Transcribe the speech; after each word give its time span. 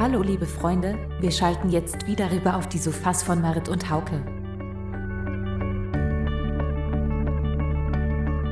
Hallo 0.00 0.22
liebe 0.22 0.44
Freunde, 0.44 0.98
wir 1.20 1.30
schalten 1.30 1.70
jetzt 1.70 2.08
wieder 2.08 2.32
rüber 2.32 2.56
auf 2.56 2.68
die 2.68 2.78
Sofas 2.78 3.22
von 3.22 3.40
Marit 3.40 3.68
und 3.68 3.88
Hauke. 3.88 4.24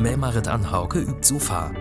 Mehr 0.01 0.17
Marit 0.17 0.47
an 0.47 0.71
Hauke 0.71 1.01
übt 1.01 1.25
Sofa. 1.25 1.73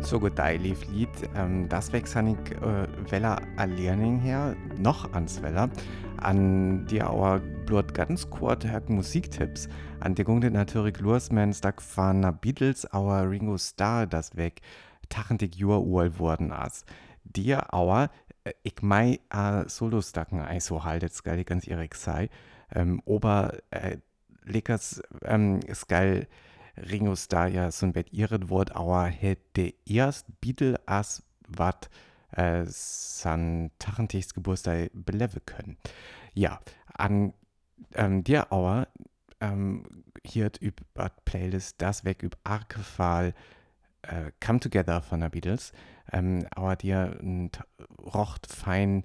So 0.00 0.18
gut, 0.18 0.32
da 0.34 0.48
lief 0.48 0.84
Lied, 0.88 1.08
ähm, 1.36 1.68
das 1.68 1.92
wächst 1.92 2.16
ich 2.16 2.52
äh, 2.56 3.10
Weller 3.10 3.40
Erlerning 3.56 4.18
her, 4.18 4.56
noch 4.76 5.12
ans 5.12 5.40
Weller, 5.42 5.70
an 6.16 6.84
die 6.86 7.00
aber 7.00 7.38
blut 7.64 7.94
ganz 7.94 8.28
kurz 8.28 8.64
Musiktipps, 8.88 9.68
an 10.00 10.16
die 10.16 10.24
Gunde 10.24 10.50
natürlich 10.50 10.98
Lursmans, 10.98 11.60
da 11.60 11.72
von 11.76 12.36
Beatles, 12.40 12.92
our 12.92 13.30
Ringo 13.30 13.56
Starr 13.56 14.06
das 14.06 14.36
weg, 14.36 14.62
tachendig 15.08 15.56
Jura 15.56 15.78
url 15.78 16.18
worden 16.18 16.52
as. 16.52 16.84
Dir 17.24 17.72
aber, 17.72 18.10
äh, 18.44 18.52
ich 18.62 18.82
mei 18.82 19.20
äh, 19.30 19.68
Solostacken 19.68 20.40
ei 20.40 20.60
so 20.60 20.84
haltet, 20.84 21.12
skal 21.12 21.44
ganz 21.44 21.66
ehrlich 21.66 21.94
sei, 21.94 22.30
ähm, 22.74 23.02
ober 23.04 23.54
äh, 23.70 23.98
leckers 24.44 25.02
ähm, 25.24 25.60
skal 25.74 26.26
Ringo 26.76 27.16
Starr 27.16 27.48
ja 27.48 27.70
so 27.70 27.86
ein 27.86 27.92
Bett 27.92 28.12
ihren 28.12 28.50
Wort, 28.50 28.74
aber 28.74 29.06
hätte 29.06 29.74
erst 29.84 30.26
Beatle 30.40 30.80
as 30.86 31.22
wat 31.48 31.90
äh, 32.32 32.64
san 32.66 33.70
Tachentichts 33.78 34.34
Geburtstag 34.34 34.90
beleven 34.92 35.40
können. 35.46 35.76
Ja, 36.34 36.60
an 36.94 37.32
ähm, 37.94 38.24
der 38.24 38.52
Auer 38.52 38.88
ähm, 39.40 40.04
hier 40.24 40.50
über 40.60 41.10
Playlist 41.24 41.80
das 41.80 42.04
weg 42.04 42.22
über 42.22 42.38
Arkefall 42.44 43.34
äh, 44.02 44.32
Come 44.44 44.60
Together 44.60 45.00
von 45.02 45.20
der 45.20 45.30
Beatles, 45.30 45.72
ähm, 46.12 46.46
aber 46.50 46.76
dir 46.76 47.18
rocht 47.98 48.46
fein 48.46 49.04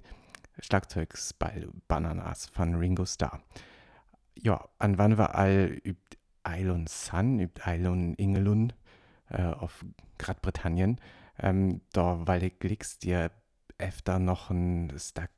Schlagzeugsball 0.60 1.68
Bananas 1.88 2.46
von 2.46 2.74
Ringo 2.74 3.04
Starr. 3.04 3.42
Ja, 4.36 4.68
an 4.78 4.98
wann 4.98 5.18
wir 5.18 5.34
all 5.34 5.80
übt 5.84 6.18
Eilon 6.42 6.86
Sun, 6.86 7.40
übt 7.40 7.62
Eilon 7.64 8.14
Ingelun 8.14 8.72
äh, 9.30 9.42
auf 9.42 9.84
Großbritannien, 10.18 11.00
ähm, 11.38 11.80
da 11.92 12.26
weil 12.26 12.44
ich 12.44 12.58
glickst 12.58 13.02
dir 13.02 13.30
öfter 13.78 14.18
noch 14.18 14.50
ein 14.50 14.92
Stack 14.98 15.30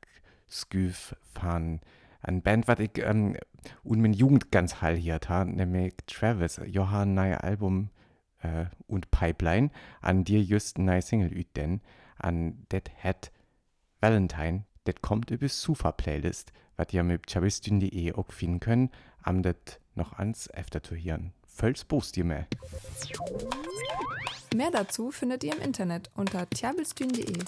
Sküf 0.49 1.15
von 1.33 1.81
ein 2.21 2.41
Band, 2.41 2.67
was 2.67 2.79
ich 2.79 2.97
ähm, 2.97 3.37
und 3.83 3.99
min 3.99 4.13
Jugend 4.13 4.51
ganz 4.51 4.81
heil 4.81 4.95
hier 4.95 5.19
hat, 5.27 5.47
nämlich 5.47 5.95
Travis, 6.07 6.61
Johann 6.65 7.13
neue 7.13 7.43
Album 7.43 7.89
äh, 8.41 8.65
und 8.87 9.11
Pipeline, 9.11 9.71
an 10.01 10.23
dir 10.23 10.41
just 10.41 10.77
neue 10.77 11.01
Single 11.01 11.33
üt 11.33 11.55
denn, 11.55 11.81
an 12.17 12.65
Det 12.71 12.91
Hat 13.03 13.31
Valentine, 14.01 14.65
det 14.85 15.01
kommt 15.01 15.31
über 15.31 15.49
Sufa 15.49 15.91
Playlist, 15.91 16.51
was 16.77 16.93
ihr 16.93 17.03
mit 17.03 17.29
chabistin.de 17.29 18.13
auch 18.13 18.31
finden 18.31 18.59
könnt, 18.59 18.93
am 19.23 19.41
det 19.41 19.79
noch 19.95 20.13
ans 20.13 20.49
öfter 20.51 20.81
zu 20.83 20.95
hören. 20.95 21.33
Völls 21.45 21.83
Post 21.83 22.17
ihr 22.17 22.23
mehr. 22.23 22.47
Mehr 24.55 24.71
dazu 24.71 25.11
findet 25.11 25.43
ihr 25.43 25.55
im 25.55 25.61
Internet 25.61 26.11
unter 26.15 26.49
tjabelstün.de. 26.49 27.43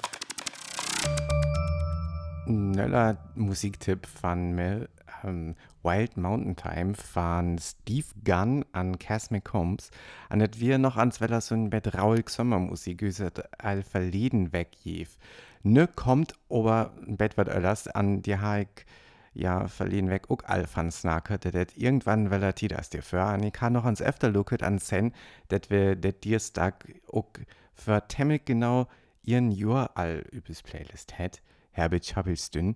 Nöller 2.48 3.32
Musiktipp 3.36 4.08
von 4.08 4.54
mir 4.54 4.90
ähm, 5.24 5.56
Wild 5.84 6.18
Mountain 6.18 6.56
Time 6.56 6.94
von 6.94 7.58
Steve 7.58 8.08
Gunn 8.24 8.66
an 8.72 9.00
Cass 9.00 9.32
McCombs. 9.32 9.92
Und 10.30 10.40
das 10.40 10.60
wir 10.60 10.78
noch 10.78 10.98
ans 10.98 11.22
Wetter 11.22 11.42
so 11.42 11.56
ein 11.56 11.70
Bett 11.70 11.98
raulig 11.98 12.30
Sommermusik, 12.30 13.00
gesagt, 13.00 13.42
all 13.64 13.84
verleden 13.84 14.54
wegjef. 14.54 15.18
Ne 15.64 15.88
kommt 15.88 16.34
ein 16.50 17.18
Bett 17.18 17.38
wat 17.38 17.50
öllers 17.50 17.88
an 17.88 18.22
die 18.22 18.38
Haik 18.38 18.86
ja 19.34 19.68
verliehen 19.68 20.10
weg 20.10 20.28
all 20.46 20.66
von 20.68 20.92
Snacker, 20.92 21.38
det 21.38 21.78
irgendwann 21.78 22.32
weil 22.32 22.44
er 22.44 22.54
das 22.54 22.90
dir 22.90 23.04
für 23.04 23.22
an 23.22 23.44
ich 23.44 23.54
kann 23.54 23.74
noch 23.74 23.86
ans 23.86 24.02
öfter 24.02 24.30
looket 24.30 24.64
an 24.64 24.80
Sen, 24.80 25.14
dat 25.50 25.70
wir 25.70 25.96
det 25.96 26.24
dir 26.24 26.40
stark 26.40 26.86
auch 27.12 27.28
für 27.74 28.08
temmig 28.08 28.46
genau 28.46 28.88
ihren 29.24 29.52
Jur 29.52 29.92
all 29.96 30.26
übes 30.32 30.64
Playlist 30.64 31.18
hätt. 31.18 31.42
Herbert 31.72 32.06
Chabelstün, 32.06 32.76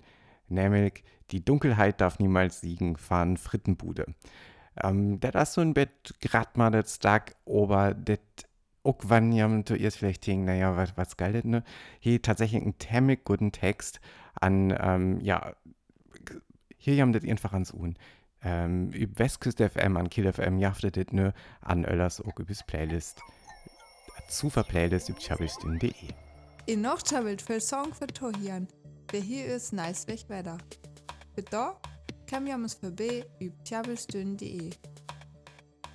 nämlich 0.54 1.04
Die 1.32 1.44
Dunkelheit 1.44 2.02
darf 2.02 2.20
niemals 2.20 2.62
siegen 2.62 2.98
von 2.98 3.38
Frittenbude. 3.38 4.06
Ähm, 4.82 5.20
das 5.20 5.50
ist 5.50 5.54
so 5.54 5.62
ein 5.62 5.74
Bett 5.74 6.14
grad 6.22 6.58
mal 6.58 6.72
das 6.72 7.00
Tag, 7.00 7.36
aber 7.46 7.94
das 7.94 8.20
auch 8.84 8.98
wenn 9.04 9.32
jemand 9.32 9.68
zuerst 9.68 9.98
vielleicht 9.98 10.28
denkt, 10.28 10.46
naja, 10.46 10.76
was, 10.76 10.98
was 10.98 11.18
geil 11.18 11.34
das, 11.34 11.46
ne? 11.46 11.64
Hier 12.00 12.22
tatsächlich 12.22 12.62
einen 12.62 12.78
temmig 12.78 13.24
guten 13.24 13.52
Text 13.52 14.02
an, 14.40 14.78
ähm, 14.78 15.20
ja, 15.22 15.54
hier 16.78 17.02
haben 17.02 17.14
das 17.14 17.24
einfach 17.24 17.54
ans 17.54 17.74
Un. 17.74 17.96
Ähm, 18.44 18.92
über 18.92 19.20
Westküste 19.20 19.70
FM 19.70 19.96
an 19.96 20.10
Kill 20.10 20.32
FM 20.32 20.60
jaftet 20.60 20.98
das 20.98 21.14
ne 21.14 21.34
an 21.62 21.86
Öllers 21.86 22.20
auch 22.20 22.38
über 22.38 22.54
Playlist. 22.68 23.22
Zuver 24.28 24.64
Playlist 24.64 25.08
über 25.08 25.20
chabelstün.de. 25.20 25.94
In 26.66 26.82
noch 26.82 27.02
chabelt 27.06 27.42
für 27.42 27.62
Song 27.62 27.94
für 27.94 28.08
Tohian. 28.08 28.68
Det 29.14 29.22
hier 29.22 29.46
ist 29.46 29.74
nice 29.74 30.08
weg 30.08 30.26
weiter. 30.28 30.58
Für 31.36 31.44
da 31.44 31.80
kann 32.26 32.48
wir 32.48 32.56
uns 32.56 32.74
vorbei 32.74 33.24
über 33.40 33.64
tjabelstün.de. 33.64 34.72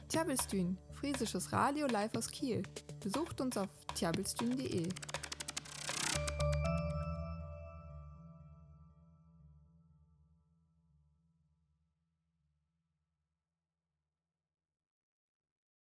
Tjabelstün, 0.09 0.79
friesisches 0.93 1.53
Radio 1.53 1.89
live 1.89 2.15
aus 2.17 2.31
Kiel. 2.31 2.63
Besucht 3.01 3.41
uns 3.41 3.57
auf 3.57 3.67
tjabelstün.de. 3.97 4.89